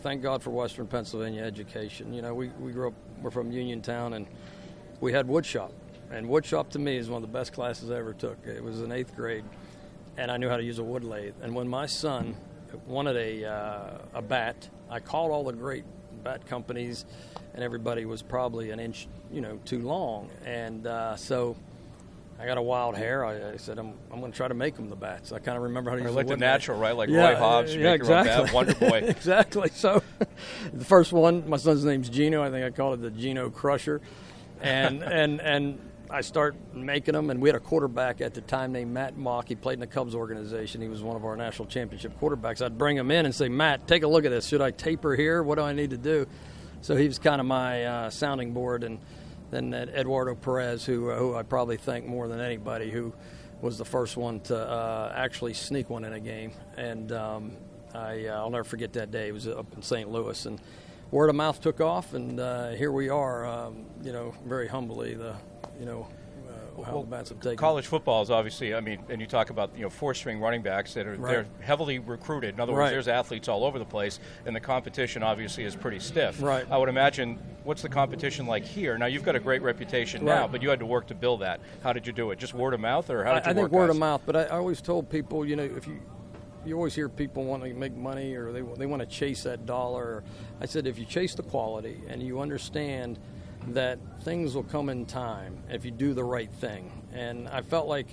thank 0.00 0.22
God 0.22 0.42
for 0.42 0.50
Western 0.50 0.86
Pennsylvania 0.86 1.42
education. 1.42 2.12
You 2.12 2.22
know, 2.22 2.34
we, 2.34 2.48
we 2.60 2.72
grew 2.72 2.88
up, 2.88 2.94
we're 3.22 3.30
from 3.30 3.50
Uniontown, 3.50 4.12
and 4.14 4.26
we 5.00 5.12
had 5.12 5.26
woodshop. 5.26 5.70
And 6.10 6.26
woodshop 6.26 6.70
to 6.70 6.78
me 6.78 6.96
is 6.96 7.10
one 7.10 7.22
of 7.22 7.30
the 7.30 7.38
best 7.38 7.52
classes 7.52 7.90
I 7.90 7.96
ever 7.96 8.14
took. 8.14 8.38
It 8.46 8.62
was 8.64 8.80
in 8.80 8.92
eighth 8.92 9.14
grade, 9.16 9.44
and 10.16 10.30
I 10.30 10.36
knew 10.38 10.48
how 10.48 10.56
to 10.56 10.62
use 10.62 10.78
a 10.78 10.84
wood 10.84 11.04
lathe. 11.04 11.34
And 11.42 11.54
when 11.54 11.68
my 11.68 11.86
son 11.86 12.34
wanted 12.86 13.16
a, 13.16 13.44
uh, 13.44 13.98
a 14.14 14.22
bat, 14.22 14.68
I 14.90 15.00
called 15.00 15.30
all 15.30 15.44
the 15.44 15.52
great 15.52 15.84
bat 16.22 16.46
companies, 16.46 17.04
and 17.54 17.62
everybody 17.62 18.04
was 18.04 18.22
probably 18.22 18.70
an 18.70 18.80
inch, 18.80 19.08
you 19.32 19.40
know, 19.40 19.58
too 19.64 19.80
long. 19.80 20.30
And 20.44 20.86
uh, 20.86 21.16
so 21.16 21.56
I 22.40 22.46
got 22.46 22.56
a 22.56 22.62
wild 22.62 22.96
hair. 22.96 23.24
I, 23.24 23.52
I 23.52 23.56
said, 23.56 23.78
I'm, 23.78 23.94
I'm 24.12 24.20
going 24.20 24.30
to 24.30 24.36
try 24.36 24.46
to 24.46 24.54
make 24.54 24.76
them 24.76 24.88
the 24.88 24.96
bats. 24.96 25.32
I 25.32 25.40
kind 25.40 25.56
of 25.56 25.64
remember 25.64 25.90
how 25.90 25.96
to 25.96 26.02
use 26.02 26.14
like 26.14 26.28
the 26.28 26.36
natural, 26.36 26.78
right? 26.78 26.96
Like 26.96 27.08
Yeah, 27.08 27.30
Roy 27.30 27.36
Hobbs, 27.36 27.74
yeah, 27.74 27.92
make 27.92 28.02
your 28.02 28.12
own 28.12 28.26
exactly. 28.26 28.44
bat, 28.44 28.54
Wonder 28.54 28.74
Boy. 28.74 28.98
exactly. 29.08 29.70
So, 29.74 30.02
the 30.72 30.84
first 30.84 31.12
one, 31.12 31.48
my 31.48 31.56
son's 31.56 31.84
name's 31.84 32.08
Gino. 32.08 32.42
I 32.42 32.50
think 32.50 32.64
I 32.64 32.70
called 32.70 32.94
it 32.94 33.02
the 33.02 33.10
Gino 33.10 33.50
Crusher, 33.50 34.00
and 34.60 35.02
and 35.02 35.40
and 35.40 35.78
I 36.10 36.22
start 36.22 36.56
making 36.74 37.14
them. 37.14 37.30
And 37.30 37.40
we 37.40 37.48
had 37.48 37.56
a 37.56 37.60
quarterback 37.60 38.20
at 38.20 38.34
the 38.34 38.40
time 38.40 38.72
named 38.72 38.92
Matt 38.92 39.16
Mauck. 39.16 39.48
He 39.48 39.54
played 39.54 39.74
in 39.74 39.80
the 39.80 39.86
Cubs 39.86 40.14
organization. 40.14 40.80
He 40.80 40.88
was 40.88 41.02
one 41.02 41.16
of 41.16 41.24
our 41.24 41.36
national 41.36 41.68
championship 41.68 42.18
quarterbacks. 42.18 42.64
I'd 42.64 42.78
bring 42.78 42.96
him 42.96 43.10
in 43.10 43.26
and 43.26 43.34
say, 43.34 43.48
Matt, 43.48 43.86
take 43.86 44.02
a 44.02 44.08
look 44.08 44.24
at 44.24 44.30
this. 44.30 44.46
Should 44.46 44.62
I 44.62 44.70
taper 44.70 45.14
here? 45.14 45.42
What 45.42 45.56
do 45.56 45.62
I 45.62 45.72
need 45.72 45.90
to 45.90 45.98
do? 45.98 46.26
So 46.80 46.96
he 46.96 47.06
was 47.06 47.18
kind 47.18 47.40
of 47.40 47.46
my 47.46 47.84
uh, 47.84 48.10
sounding 48.10 48.52
board, 48.52 48.84
and 48.84 49.00
then 49.50 49.74
Ed- 49.74 49.90
Eduardo 49.90 50.34
Perez, 50.36 50.84
who 50.84 51.10
who 51.10 51.34
I 51.34 51.42
probably 51.42 51.76
thank 51.76 52.06
more 52.06 52.28
than 52.28 52.40
anybody, 52.40 52.90
who 52.90 53.12
was 53.60 53.78
the 53.78 53.84
first 53.84 54.16
one 54.16 54.40
to 54.42 54.56
uh, 54.56 55.12
actually 55.14 55.54
sneak 55.54 55.90
one 55.90 56.04
in 56.04 56.12
a 56.12 56.20
game, 56.20 56.52
and 56.76 57.10
um, 57.10 57.56
I 57.92 58.26
uh, 58.26 58.36
I'll 58.38 58.50
never 58.50 58.62
forget 58.62 58.92
that 58.92 59.10
day. 59.10 59.28
It 59.28 59.32
was 59.32 59.48
up 59.48 59.66
in 59.74 59.82
St. 59.82 60.08
Louis, 60.08 60.46
and 60.46 60.60
word 61.10 61.30
of 61.30 61.36
mouth 61.36 61.60
took 61.60 61.80
off, 61.80 62.14
and 62.14 62.38
uh, 62.40 62.70
here 62.70 62.92
we 62.92 63.08
are. 63.08 63.46
Um, 63.46 63.86
you 64.02 64.12
know, 64.12 64.34
very 64.46 64.68
humbly, 64.68 65.14
the 65.14 65.34
you 65.78 65.86
know 65.86 66.06
uh, 66.48 66.82
how 66.84 66.92
Well, 66.92 67.02
the 67.02 67.10
bats 67.10 67.28
have 67.30 67.40
taken. 67.40 67.56
College 67.56 67.86
football 67.86 68.22
is 68.22 68.30
obviously, 68.30 68.74
I 68.74 68.80
mean, 68.80 69.00
and 69.08 69.20
you 69.20 69.26
talk 69.26 69.50
about 69.50 69.70
you 69.76 69.82
know 69.82 69.90
four-string 69.90 70.40
running 70.40 70.62
backs 70.62 70.94
that 70.94 71.06
are 71.06 71.14
Right. 71.16 71.30
they're 71.32 71.46
heavily 71.60 71.98
recruited. 71.98 72.54
In 72.54 72.60
other 72.60 72.72
words, 72.72 72.80
Right. 72.80 72.90
there's 72.90 73.08
athletes 73.08 73.48
all 73.48 73.64
over 73.64 73.78
the 73.78 73.84
place, 73.84 74.20
and 74.46 74.54
the 74.54 74.60
competition 74.60 75.22
obviously 75.22 75.64
is 75.64 75.74
pretty 75.74 75.98
stiff. 75.98 76.40
Right. 76.42 76.66
I 76.70 76.76
would 76.78 76.88
imagine. 76.88 77.38
What's 77.64 77.82
the 77.82 77.88
competition 77.90 78.46
like 78.46 78.64
here? 78.64 78.96
Now 78.96 79.06
you've 79.06 79.24
got 79.24 79.36
a 79.36 79.40
great 79.40 79.60
reputation 79.60 80.24
now, 80.24 80.48
but 80.48 80.62
you 80.62 80.70
had 80.70 80.78
to 80.78 80.86
work 80.86 81.06
to 81.08 81.14
build 81.14 81.40
that. 81.42 81.60
How 81.82 81.92
did 81.92 82.06
you 82.06 82.14
do 82.14 82.30
it? 82.30 82.38
Just 82.38 82.54
word 82.54 82.72
of 82.72 82.80
mouth, 82.80 83.10
or 83.10 83.24
how 83.24 83.34
did 83.34 83.42
I, 83.42 83.46
you 83.46 83.50
I 83.50 83.54
think 83.54 83.72
word 83.72 83.88
guys? 83.88 83.96
of 83.96 84.00
mouth, 84.00 84.22
but 84.24 84.36
I, 84.36 84.44
I 84.44 84.56
always 84.56 84.80
told 84.80 85.10
people, 85.10 85.44
you 85.44 85.54
know, 85.54 85.64
if 85.64 85.86
you 85.86 86.00
you 86.68 86.76
always 86.76 86.94
hear 86.94 87.08
people 87.08 87.44
want 87.44 87.64
to 87.64 87.74
make 87.74 87.96
money 87.96 88.34
or 88.34 88.52
they 88.52 88.62
they 88.76 88.86
want 88.86 89.00
to 89.00 89.06
chase 89.06 89.42
that 89.44 89.66
dollar. 89.66 90.22
I 90.60 90.66
said 90.66 90.86
if 90.86 90.98
you 90.98 91.04
chase 91.04 91.34
the 91.34 91.42
quality 91.42 92.00
and 92.08 92.22
you 92.22 92.40
understand 92.40 93.18
that 93.68 93.98
things 94.22 94.54
will 94.54 94.64
come 94.64 94.88
in 94.88 95.06
time 95.06 95.58
if 95.70 95.84
you 95.84 95.90
do 95.90 96.14
the 96.14 96.24
right 96.24 96.50
thing. 96.50 96.92
And 97.12 97.48
I 97.48 97.62
felt 97.62 97.88
like 97.88 98.06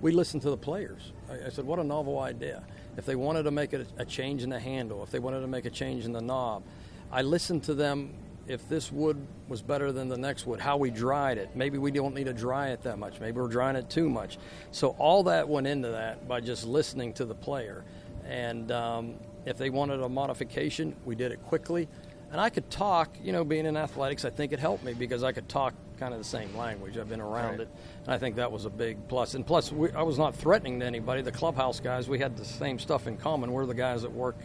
we 0.00 0.12
listened 0.12 0.42
to 0.42 0.50
the 0.50 0.56
players. 0.56 1.12
I, 1.30 1.46
I 1.46 1.48
said, 1.50 1.64
what 1.64 1.78
a 1.78 1.84
novel 1.84 2.18
idea. 2.18 2.62
If 2.96 3.06
they 3.06 3.14
wanted 3.14 3.44
to 3.44 3.50
make 3.50 3.72
a, 3.72 3.86
a 3.96 4.04
change 4.04 4.42
in 4.42 4.50
the 4.50 4.60
handle, 4.60 5.02
if 5.02 5.10
they 5.10 5.18
wanted 5.18 5.40
to 5.40 5.46
make 5.46 5.64
a 5.64 5.70
change 5.70 6.04
in 6.04 6.12
the 6.12 6.20
knob, 6.20 6.62
I 7.10 7.22
listened 7.22 7.64
to 7.64 7.74
them 7.74 8.14
if 8.48 8.68
this 8.68 8.90
wood 8.90 9.24
was 9.48 9.62
better 9.62 9.92
than 9.92 10.08
the 10.08 10.16
next 10.16 10.46
wood, 10.46 10.60
how 10.60 10.76
we 10.76 10.90
dried 10.90 11.38
it. 11.38 11.50
Maybe 11.54 11.78
we 11.78 11.90
don't 11.90 12.14
need 12.14 12.24
to 12.24 12.32
dry 12.32 12.68
it 12.70 12.82
that 12.82 12.98
much. 12.98 13.20
Maybe 13.20 13.40
we're 13.40 13.48
drying 13.48 13.76
it 13.76 13.88
too 13.88 14.08
much. 14.10 14.38
So 14.70 14.88
all 14.98 15.22
that 15.24 15.48
went 15.48 15.66
into 15.66 15.88
that 15.90 16.26
by 16.28 16.40
just 16.40 16.64
listening 16.66 17.12
to 17.14 17.24
the 17.24 17.34
player. 17.34 17.84
And 18.26 18.70
um, 18.72 19.14
if 19.46 19.56
they 19.56 19.70
wanted 19.70 20.00
a 20.00 20.08
modification, 20.08 20.94
we 21.04 21.14
did 21.14 21.32
it 21.32 21.42
quickly. 21.44 21.88
And 22.30 22.40
I 22.40 22.48
could 22.48 22.70
talk, 22.70 23.10
you 23.22 23.32
know, 23.32 23.44
being 23.44 23.66
in 23.66 23.76
athletics, 23.76 24.24
I 24.24 24.30
think 24.30 24.52
it 24.52 24.58
helped 24.58 24.82
me 24.84 24.94
because 24.94 25.22
I 25.22 25.32
could 25.32 25.48
talk 25.48 25.74
kind 26.00 26.14
of 26.14 26.18
the 26.18 26.24
same 26.24 26.56
language. 26.56 26.96
I've 26.96 27.08
been 27.08 27.20
around 27.20 27.50
Right. 27.58 27.60
it. 27.60 27.68
And 28.06 28.14
I 28.14 28.18
think 28.18 28.36
that 28.36 28.50
was 28.50 28.64
a 28.64 28.70
big 28.70 28.96
plus. 29.08 29.34
And 29.34 29.46
plus, 29.46 29.70
we, 29.70 29.92
I 29.92 30.02
was 30.02 30.18
not 30.18 30.34
threatening 30.34 30.80
to 30.80 30.86
anybody. 30.86 31.20
The 31.22 31.30
clubhouse 31.30 31.78
guys, 31.78 32.08
we 32.08 32.18
had 32.18 32.36
the 32.36 32.44
same 32.44 32.78
stuff 32.78 33.06
in 33.06 33.18
common. 33.18 33.52
We're 33.52 33.66
the 33.66 33.74
guys 33.74 34.02
that 34.02 34.12
work, 34.12 34.36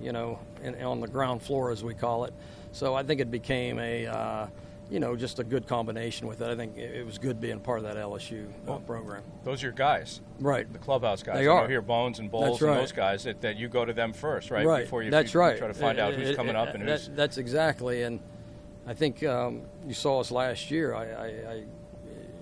you 0.00 0.12
know, 0.12 0.38
in, 0.62 0.80
on 0.82 1.00
the 1.00 1.08
ground 1.08 1.42
floor, 1.42 1.70
as 1.70 1.82
we 1.84 1.94
call 1.94 2.24
it. 2.24 2.32
So 2.72 2.94
I 2.94 3.02
think 3.02 3.20
it 3.20 3.30
became 3.30 3.78
a, 3.78 4.06
uh, 4.06 4.46
you 4.90 5.00
know, 5.00 5.16
just 5.16 5.38
a 5.38 5.44
good 5.44 5.66
combination 5.66 6.26
with 6.26 6.40
it. 6.40 6.48
I 6.48 6.56
think 6.56 6.76
it, 6.76 6.96
it 6.96 7.06
was 7.06 7.18
good 7.18 7.40
being 7.40 7.60
part 7.60 7.78
of 7.78 7.84
that 7.84 7.96
LSU 7.96 8.46
uh, 8.68 8.76
program. 8.78 9.22
Those 9.44 9.62
are 9.62 9.66
your 9.66 9.72
guys, 9.72 10.20
Right. 10.40 10.70
the 10.72 10.78
clubhouse 10.78 11.22
guys. 11.22 11.36
They 11.36 11.46
are. 11.46 11.68
here, 11.68 11.82
Bones 11.82 12.18
and 12.18 12.30
Bowles 12.30 12.60
That's 12.60 12.62
and 12.62 12.80
those 12.80 12.92
guys. 12.92 13.24
That, 13.24 13.40
that 13.42 13.56
you 13.56 13.68
go 13.68 13.84
to 13.84 13.92
them 13.92 14.12
first, 14.12 14.50
right? 14.50 14.66
Right. 14.66 14.84
Before 14.84 15.02
you, 15.02 15.10
that's 15.10 15.34
you 15.34 15.40
right. 15.40 15.56
try 15.58 15.68
to 15.68 15.74
find 15.74 15.98
out 15.98 16.14
who's 16.14 16.30
It- 16.30 16.36
coming 16.36 16.56
it- 16.56 16.58
up 16.58 16.74
and 16.74 16.86
that- 16.88 17.00
who's. 17.00 17.10
That's 17.14 17.38
exactly, 17.38 18.02
and 18.02 18.20
I 18.86 18.94
think 18.94 19.22
um, 19.24 19.62
you 19.86 19.94
saw 19.94 20.20
us 20.20 20.30
last 20.30 20.70
year. 20.70 20.94
I, 20.94 21.04
I, 21.06 21.26
I 21.26 21.54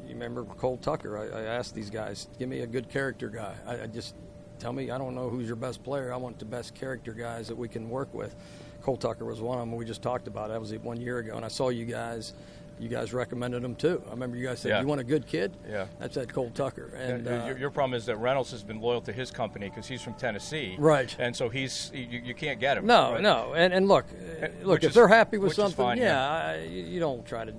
you 0.06 0.14
remember 0.16 0.44
Cole 0.44 0.76
Tucker. 0.76 1.16
I, 1.18 1.38
I 1.38 1.42
asked 1.44 1.74
these 1.74 1.90
guys, 1.90 2.26
give 2.38 2.48
me 2.48 2.60
a 2.60 2.66
good 2.66 2.88
character 2.88 3.28
guy. 3.28 3.54
I, 3.66 3.82
I 3.82 3.86
just 3.86 4.14
tell 4.60 4.72
me, 4.72 4.90
I 4.90 4.98
don't 4.98 5.14
know 5.14 5.28
who's 5.28 5.46
your 5.46 5.56
best 5.56 5.82
player. 5.82 6.12
I 6.12 6.16
want 6.16 6.38
the 6.38 6.44
best 6.44 6.74
character 6.74 7.12
guys 7.12 7.48
that 7.48 7.56
we 7.56 7.68
can 7.68 7.88
work 7.88 8.12
with. 8.14 8.34
Cole 8.82 8.96
Tucker 8.96 9.24
was 9.24 9.40
one 9.40 9.58
of 9.58 9.62
them. 9.68 9.74
We 9.76 9.84
just 9.84 10.02
talked 10.02 10.26
about. 10.28 10.50
It. 10.50 10.52
That 10.54 10.60
was 10.60 10.72
one 10.74 11.00
year 11.00 11.18
ago, 11.18 11.36
and 11.36 11.44
I 11.44 11.48
saw 11.48 11.68
you 11.70 11.84
guys. 11.84 12.34
You 12.78 12.88
guys 12.88 13.12
recommended 13.12 13.62
him 13.62 13.74
too. 13.74 14.02
I 14.06 14.10
remember 14.12 14.38
you 14.38 14.46
guys 14.46 14.60
said 14.60 14.70
Yeah. 14.70 14.80
you 14.80 14.86
want 14.86 15.02
a 15.02 15.04
good 15.04 15.26
kid. 15.26 15.54
Yeah. 15.68 15.84
that's 15.98 16.14
that 16.14 16.32
Cole 16.32 16.50
Tucker. 16.54 16.90
And 16.96 17.28
Uh, 17.28 17.30
uh, 17.42 17.46
your, 17.48 17.58
your 17.58 17.70
problem 17.70 17.92
is 17.92 18.06
that 18.06 18.16
Reynolds 18.16 18.50
has 18.52 18.62
been 18.62 18.80
loyal 18.80 19.02
to 19.02 19.12
his 19.12 19.30
company 19.30 19.68
because 19.68 19.86
he's 19.86 20.00
from 20.00 20.14
Tennessee, 20.14 20.76
Right. 20.78 21.14
And 21.18 21.36
so 21.36 21.50
he's 21.50 21.90
you, 21.92 22.20
you 22.24 22.34
can't 22.34 22.58
get 22.58 22.78
him. 22.78 22.86
no, 22.86 23.12
right? 23.12 23.20
no, 23.20 23.52
and 23.52 23.74
and 23.74 23.86
look, 23.86 24.06
uh, 24.42 24.46
look, 24.62 24.82
if 24.82 24.90
is- 24.90 24.94
they're 24.94 25.08
happy 25.08 25.36
with 25.36 25.52
something, 25.52 25.76
fine, 25.76 25.98
yeah, 25.98 26.04
yeah. 26.04 26.52
I, 26.52 26.64
you 26.64 26.82
you 26.84 27.00
don't 27.00 27.22
try 27.26 27.44
to. 27.44 27.52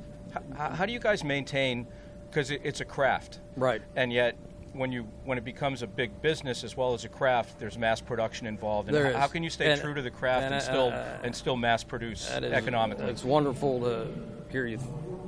How, 0.57 0.69
how 0.71 0.85
do 0.87 0.91
you 0.91 0.99
guys 0.99 1.23
maintain? 1.23 1.85
Because 2.31 2.49
it, 2.49 2.61
it's 2.63 2.81
a 2.81 2.85
craft, 2.85 3.41
Right. 3.55 3.83
And 3.95 4.11
yet, 4.11 4.35
when 4.73 4.91
you 4.91 5.07
when 5.25 5.37
it 5.37 5.43
becomes 5.43 5.81
a 5.81 5.87
big 5.87 6.21
business 6.21 6.63
as 6.63 6.77
well 6.77 6.93
as 6.93 7.03
a 7.05 7.09
craft, 7.09 7.59
there's 7.59 7.77
mass 7.77 8.01
production 8.01 8.47
involved. 8.47 8.87
And 8.87 8.95
There 8.95 9.05
how, 9.05 9.09
is. 9.11 9.15
how 9.17 9.27
can 9.27 9.43
you 9.43 9.49
stay 9.49 9.71
And- 9.71 9.81
true 9.81 9.93
to 9.93 10.01
the 10.01 10.11
craft 10.11 10.45
and, 10.45 10.53
and, 10.55 10.63
still 10.63 10.87
uh, 10.89 11.17
and 11.23 11.35
still 11.35 11.57
mass 11.57 11.83
produce 11.83 12.27
That 12.29 12.43
is, 12.43 12.53
economically? 12.53 13.05
It's 13.05 13.23
wonderful 13.23 13.81
to 13.81 14.07
hear 14.49 14.65
you 14.65 14.79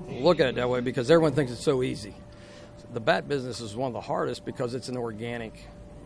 look 0.09 0.39
at 0.39 0.47
it 0.47 0.55
that 0.55 0.69
way 0.69 0.79
because 0.81 1.09
everyone 1.09 1.33
thinks 1.33 1.51
it's 1.51 1.63
so 1.63 1.83
easy. 1.83 2.15
The 2.93 2.99
bat 2.99 3.27
business 3.27 3.59
is 3.59 3.75
one 3.75 3.87
of 3.87 3.93
the 3.93 4.01
hardest 4.01 4.45
because 4.45 4.75
it's 4.75 4.89
an 4.89 4.97
organic 4.97 5.53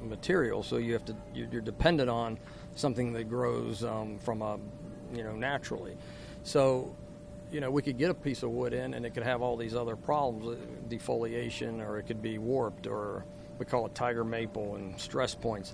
material, 0.02 0.64
so 0.64 0.78
you 0.78 0.94
have 0.94 1.06
to 1.06 1.16
you're 1.34 1.48
you're 1.52 1.62
dependent 1.62 2.10
on 2.10 2.38
something 2.76 3.14
that 3.14 3.26
grows 3.30 3.84
um, 3.84 4.18
from 4.20 4.42
a 4.42 4.58
you 5.14 5.24
know 5.24 5.36
naturally. 5.36 5.98
So 6.44 6.96
you 7.52 7.60
know 7.62 7.72
we 7.72 7.82
could 7.82 7.98
get 7.98 8.10
a 8.10 8.14
piece 8.14 8.44
of 8.44 8.52
wood 8.52 8.74
in 8.74 8.94
and 8.94 9.06
it 9.06 9.14
could 9.14 9.24
have 9.24 9.42
all 9.42 9.58
these 9.58 9.76
other 9.76 9.96
problems, 9.96 10.48
uh, 10.48 10.90
defoliation, 10.90 11.86
or 11.86 11.98
it 11.98 12.04
could 12.04 12.22
be 12.22 12.38
warped, 12.38 12.88
or 12.88 13.26
we 13.60 13.66
call 13.66 13.86
it 13.86 13.96
tiger 13.96 14.24
maple 14.24 14.76
and 14.76 15.00
stress 15.00 15.34
points. 15.36 15.74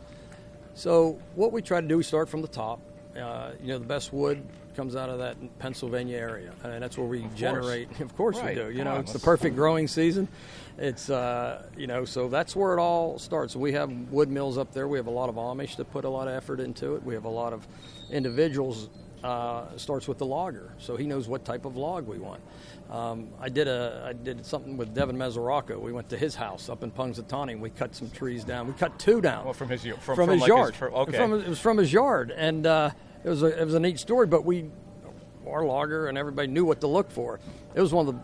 So 0.76 1.20
what 1.36 1.52
we 1.52 1.62
try 1.62 1.82
to 1.82 1.88
do, 1.88 1.98
we 1.98 2.04
start 2.04 2.30
from 2.30 2.42
the 2.42 2.48
top. 2.48 2.80
Uh, 3.18 3.52
you 3.62 3.68
know, 3.68 3.78
the 3.78 3.86
best 3.86 4.12
wood 4.12 4.44
comes 4.76 4.96
out 4.96 5.08
of 5.08 5.20
that 5.20 5.38
Pennsylvania 5.60 6.18
area, 6.18 6.52
and 6.64 6.82
that's 6.82 6.98
where 6.98 7.06
we 7.06 7.28
generate. 7.36 8.00
Of 8.00 8.16
course, 8.16 8.38
Right. 8.40 8.56
we 8.58 8.64
do. 8.64 8.70
You 8.72 8.78
Come 8.78 8.86
know, 8.86 8.94
on, 8.96 9.00
it's 9.02 9.14
the 9.14 9.20
perfect 9.20 9.56
growing 9.56 9.88
season. 9.88 10.28
It's 10.80 11.12
uh, 11.12 11.68
you 11.78 11.86
know, 11.86 12.06
so 12.06 12.28
that's 12.28 12.56
where 12.56 12.76
it 12.76 12.80
all 12.82 13.20
starts. 13.20 13.56
We 13.56 13.74
have 13.74 13.92
wood 14.10 14.30
mills 14.30 14.58
up 14.58 14.72
there. 14.74 14.88
We 14.88 14.98
have 14.98 15.06
a 15.06 15.12
lot 15.12 15.30
of 15.30 15.36
Amish 15.36 15.76
that 15.76 15.92
put 15.92 16.06
a 16.06 16.10
lot 16.10 16.28
of 16.28 16.34
effort 16.34 16.60
into 16.60 16.96
it. 16.96 17.04
We 17.04 17.14
have 17.14 17.26
a 17.26 17.30
lot 17.30 17.54
of 17.54 17.68
individuals. 18.10 18.90
Uh, 19.24 19.66
starts 19.78 20.06
with 20.06 20.18
the 20.18 20.26
logger, 20.26 20.74
so 20.78 20.98
he 20.98 21.06
knows 21.06 21.30
what 21.30 21.46
type 21.46 21.64
of 21.64 21.78
log 21.78 22.06
we 22.06 22.18
want. 22.20 22.42
Um, 22.92 23.30
I 23.40 23.48
did 23.48 23.70
a 23.70 24.04
I 24.06 24.12
did 24.12 24.46
something 24.46 24.76
with 24.76 24.94
Devin 24.94 25.16
Mesoraco. 25.16 25.80
We 25.80 25.94
went 25.94 26.10
to 26.10 26.18
his 26.18 26.36
house 26.36 26.68
up 26.68 26.84
in 26.84 26.92
Punxsutawney. 26.92 27.54
and 27.54 27.62
We 27.62 27.70
cut 27.70 27.96
some 27.96 28.10
trees 28.12 28.44
down. 28.44 28.68
We 28.68 28.74
cut 28.74 29.00
two 29.00 29.22
down 29.22 29.46
Well, 29.46 29.54
from 29.54 29.70
his- 29.70 29.84
from- 29.84 29.98
from, 30.02 30.16
from 30.18 30.30
his 30.30 30.42
like 30.42 30.50
yard. 30.50 30.76
fir- 30.76 30.92
okay. 30.92 31.18
From, 31.18 31.34
it 31.40 31.48
was 31.48 31.60
from 31.60 31.78
his 31.78 31.94
yard, 31.94 32.32
and 32.36 32.68
uh, 32.68 32.90
it 33.24 33.30
was 33.30 33.44
a, 33.44 33.62
it 33.62 33.64
was 33.64 33.76
a 33.76 33.80
neat 33.80 33.98
story. 33.98 34.28
But 34.28 34.44
we, 34.44 34.70
our 35.48 35.64
logger 35.64 36.08
and 36.08 36.18
everybody 36.18 36.50
knew 36.50 36.66
what 36.66 36.82
to 36.82 36.88
look 36.88 37.10
for. 37.10 37.40
It 37.76 37.80
was 37.80 37.94
one 37.94 38.06
of 38.10 38.14
the 38.16 38.22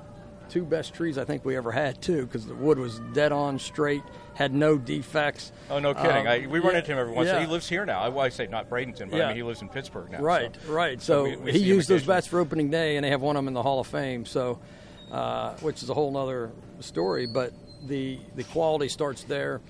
two 0.49 0.65
best 0.65 0.93
trees 0.93 1.17
I 1.17 1.23
think 1.25 1.45
we 1.45 1.55
ever 1.55 1.71
had 1.71 2.01
too, 2.01 2.25
because 2.25 2.45
the 2.45 2.55
wood 2.55 2.79
was 2.79 2.99
dead 3.13 3.31
on, 3.31 3.59
straight, 3.59 4.01
had 4.33 4.53
no 4.53 4.77
defects. 4.77 5.51
oh 5.69 5.79
no, 5.79 5.93
kidding! 5.93 6.27
Um, 6.27 6.27
I, 6.27 6.47
we 6.47 6.59
run 6.59 6.73
yeah, 6.73 6.79
into 6.79 6.91
him 6.93 6.97
every 6.97 7.13
once. 7.13 7.27
yeah. 7.27 7.39
He 7.41 7.47
lives 7.47 7.69
here 7.69 7.85
now. 7.85 7.99
I, 8.01 8.09
well, 8.09 8.25
I 8.25 8.29
say 8.29 8.47
not 8.47 8.69
Bradenton, 8.69 9.09
but 9.09 9.17
Yeah. 9.17 9.25
I 9.25 9.27
mean 9.29 9.37
he 9.37 9.43
lives 9.43 9.61
in 9.61 9.69
Pittsburgh 9.69 10.11
now. 10.11 10.21
Right, 10.21 10.55
so- 10.65 10.71
right. 10.73 11.01
So, 11.01 11.23
we- 11.23 11.35
we 11.37 11.51
he 11.53 11.59
used 11.59 11.87
those 11.89 12.03
bats 12.03 12.27
for 12.27 12.39
opening 12.39 12.69
day, 12.69 12.97
and 12.97 13.05
they 13.05 13.09
have 13.11 13.21
one 13.21 13.35
of 13.35 13.41
them 13.43 13.47
in 13.47 13.53
the 13.53 13.63
Hall 13.63 13.79
of 13.79 13.87
Fame. 13.87 14.25
So, 14.25 14.59
uh, 15.11 15.53
which 15.57 15.83
is 15.83 15.89
a 15.89 15.93
whole 15.93 16.15
other 16.17 16.51
story. 16.79 17.27
But 17.27 17.53
the 17.87 18.19
the 18.35 18.43
quality 18.45 18.89
starts 18.89 19.23
there. 19.23 19.61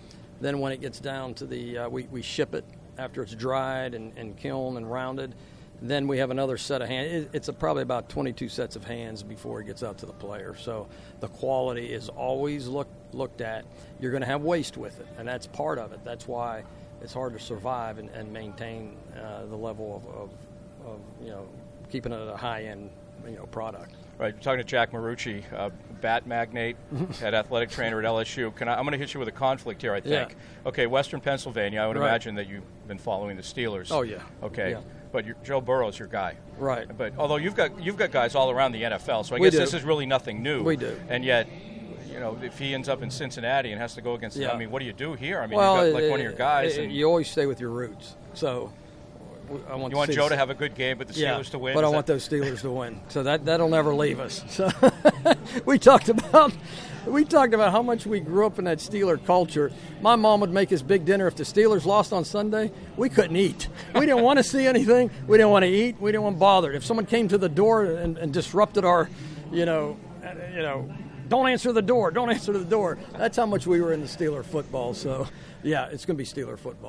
Then 0.41 0.59
when 0.59 0.71
it 0.71 0.79
gets 0.81 1.00
down 1.00 1.33
to 1.36 1.45
the, 1.45 1.77
uh, 1.79 1.89
we 1.89 2.03
we 2.03 2.21
ship 2.21 2.53
it 2.55 2.63
after 2.98 3.21
it's 3.24 3.33
dried 3.36 3.93
and, 3.93 4.17
and 4.17 4.38
kiln 4.38 4.77
and 4.77 4.89
rounded. 4.89 5.36
Then 5.81 6.07
we 6.07 6.17
have 6.17 6.29
another 6.29 6.57
set 6.57 6.81
of 6.81 6.88
hands. 6.89 7.27
It's 7.33 7.48
a, 7.48 7.53
probably 7.53 7.83
about 7.83 8.09
22 8.09 8.50
sets 8.50 8.75
of 8.75 8.83
hands 8.83 9.24
before 9.24 9.62
it 9.62 9.65
gets 9.65 9.81
out 9.83 9.98
to 10.00 10.05
the 10.05 10.13
player. 10.13 10.55
So 10.57 10.88
the 11.21 11.27
quality 11.29 11.93
is 11.93 12.09
always 12.09 12.67
looked 12.67 12.91
looked 13.13 13.41
at. 13.41 13.65
You're 14.00 14.12
going 14.12 14.21
to 14.21 14.27
have 14.27 14.41
waste 14.41 14.77
with 14.77 15.00
it, 15.00 15.07
and 15.17 15.27
that's 15.27 15.48
part 15.48 15.79
of 15.79 15.93
it. 15.93 16.01
That's 16.03 16.27
why 16.27 16.63
it's 17.01 17.13
hard 17.13 17.33
to 17.33 17.39
survive 17.39 17.98
and, 17.98 18.09
and 18.09 18.31
maintain 18.31 18.98
uh, 19.17 19.45
the 19.45 19.55
level 19.55 19.95
of, 20.05 20.15
of, 20.86 20.93
of 20.93 21.00
you 21.24 21.31
know 21.31 21.48
keeping 21.89 22.12
it 22.12 22.27
a 22.27 22.36
high 22.38 22.63
end 22.65 22.89
you 23.25 23.36
know 23.38 23.45
product. 23.45 23.95
Right, 24.17 24.33
we're 24.33 24.41
talking 24.41 24.59
to 24.59 24.65
Jack 24.65 24.91
Marucci, 24.91 25.43
uh, 25.53 25.69
bat 26.01 26.27
magnate, 26.27 26.75
head 27.21 27.33
athletic 27.33 27.69
trainer 27.69 28.00
at 28.00 28.05
LSU. 28.05 28.53
Can 28.53 28.67
I, 28.67 28.74
I'm 28.74 28.81
going 28.83 28.91
to 28.91 28.98
hit 28.98 29.13
you 29.13 29.19
with 29.21 29.29
a 29.29 29.33
conflict 29.33 29.81
here, 29.81 29.93
I 29.93 30.01
think. 30.01 30.31
Yeah. 30.31 30.67
Okay, 30.67 30.88
Western 30.88 31.21
Pennsylvania. 31.21 31.79
I 31.79 31.88
would 31.88 31.95
Right. 31.95 32.09
imagine 32.09 32.36
that 32.36 32.50
you've 32.50 32.65
been 32.86 32.98
following 32.98 33.38
the 33.38 33.43
Steelers. 33.43 33.91
Oh, 33.91 34.01
yeah. 34.01 34.21
Okay, 34.43 34.71
Yeah. 34.71 34.81
But 35.11 35.43
Joe 35.43 35.61
Burrow's 35.61 35.97
your 35.97 36.07
guy. 36.07 36.35
Right. 36.57 36.87
But 36.97 37.13
although 37.17 37.37
you've 37.37 37.55
got 37.55 37.81
you've 37.83 37.97
got 37.97 38.11
guys 38.11 38.35
all 38.35 38.51
around 38.51 38.73
the 38.73 38.83
NFL, 38.83 39.25
so 39.25 39.35
I 39.35 39.39
We 39.39 39.47
guess 39.47 39.53
do. 39.53 39.59
this 39.59 39.73
is 39.73 39.83
really 39.83 40.05
nothing 40.05 40.43
new. 40.43 40.63
We 40.63 40.75
do. 40.77 40.99
And 41.09 41.23
yet, 41.25 41.47
you 42.11 42.19
know, 42.19 42.37
if 42.41 42.59
he 42.59 42.73
ends 42.73 42.89
up 42.89 43.01
in 43.01 43.09
Cincinnati 43.11 43.71
and 43.71 43.81
has 43.81 43.95
to 43.95 44.01
go 44.01 44.13
against, 44.13 44.37
Yeah. 44.37 44.51
I 44.51 44.57
mean, 44.57 44.71
what 44.71 44.79
do 44.79 44.85
you 44.85 44.93
do 44.93 45.13
here? 45.13 45.39
I 45.39 45.47
mean, 45.47 45.57
well, 45.57 45.85
you've 45.85 45.93
got 45.93 46.01
like 46.01 46.11
one 46.11 46.19
of 46.19 46.23
your 46.23 46.33
guys. 46.33 46.77
and 46.77 46.91
you 46.91 47.05
always 47.05 47.29
stay 47.29 47.45
with 47.45 47.59
your 47.59 47.69
roots. 47.71 48.15
So 48.33 48.71
I 49.69 49.75
want 49.75 49.91
you 49.91 49.97
want 49.97 50.11
Joe 50.11 50.29
to 50.29 50.35
have 50.35 50.49
a 50.49 50.53
good 50.53 50.75
game, 50.75 50.97
but 50.97 51.07
the 51.07 51.13
Steelers 51.13 51.45
yeah, 51.45 51.51
to 51.51 51.59
win. 51.59 51.73
But 51.73 51.83
I 51.83 51.87
Is 51.87 51.93
want 51.93 52.05
those 52.07 52.27
Steelers 52.27 52.61
to 52.61 52.71
win. 52.71 53.01
So 53.09 53.23
that 53.23 53.45
that'll 53.45 53.69
never 53.69 53.93
leave 53.95 54.19
us. 54.19 54.43
So 54.47 54.69
we 55.65 55.79
talked 55.79 56.09
about 56.09 56.53
we 57.09 57.25
talked 57.25 57.53
about 57.53 57.71
how 57.71 57.81
much 57.81 58.05
we 58.05 58.19
grew 58.19 58.45
up 58.45 58.59
in 58.59 58.65
that 58.65 58.77
Steeler 58.77 59.23
culture. 59.25 59.71
My 60.01 60.15
mom 60.15 60.41
would 60.41 60.51
make 60.51 60.71
us 60.71 60.81
big 60.81 61.05
dinner 61.05 61.27
if 61.27 61.35
the 61.35 61.43
Steelers 61.43 61.85
lost 61.85 62.13
on 62.13 62.23
Sunday. 62.23 62.71
We 62.97 63.09
couldn't 63.09 63.35
eat. 63.35 63.67
We 63.95 64.01
didn't 64.01 64.21
want 64.21 64.37
to 64.37 64.43
see 64.43 64.65
anything. 64.65 65.09
We 65.27 65.37
didn't 65.37 65.51
want 65.51 65.63
to 65.63 65.69
eat. 65.69 65.99
We 65.99 66.11
didn't 66.11 66.23
want 66.23 66.39
bothered. 66.39 66.75
If 66.75 66.85
someone 66.85 67.05
came 67.05 67.27
to 67.29 67.37
the 67.37 67.49
door 67.49 67.85
and, 67.85 68.17
and 68.17 68.31
disrupted 68.31 68.85
our, 68.85 69.09
you 69.51 69.65
know, 69.65 69.97
you 70.53 70.61
know. 70.61 70.93
Don't 71.27 71.47
answer 71.47 71.71
the 71.71 71.81
door. 71.81 72.09
Don't 72.09 72.31
answer 72.31 72.53
the 72.53 72.65
door. 72.65 72.97
That's 73.13 73.37
how 73.37 73.45
much 73.45 73.67
we 73.67 73.81
were 73.81 73.93
in 73.93 74.01
the 74.01 74.07
Steeler 74.07 74.43
football. 74.43 74.95
So, 74.95 75.27
yeah, 75.61 75.85
it's 75.91 76.05
going 76.05 76.17
to 76.17 76.23
be 76.23 76.25
Steeler 76.25 76.57
football. 76.57 76.87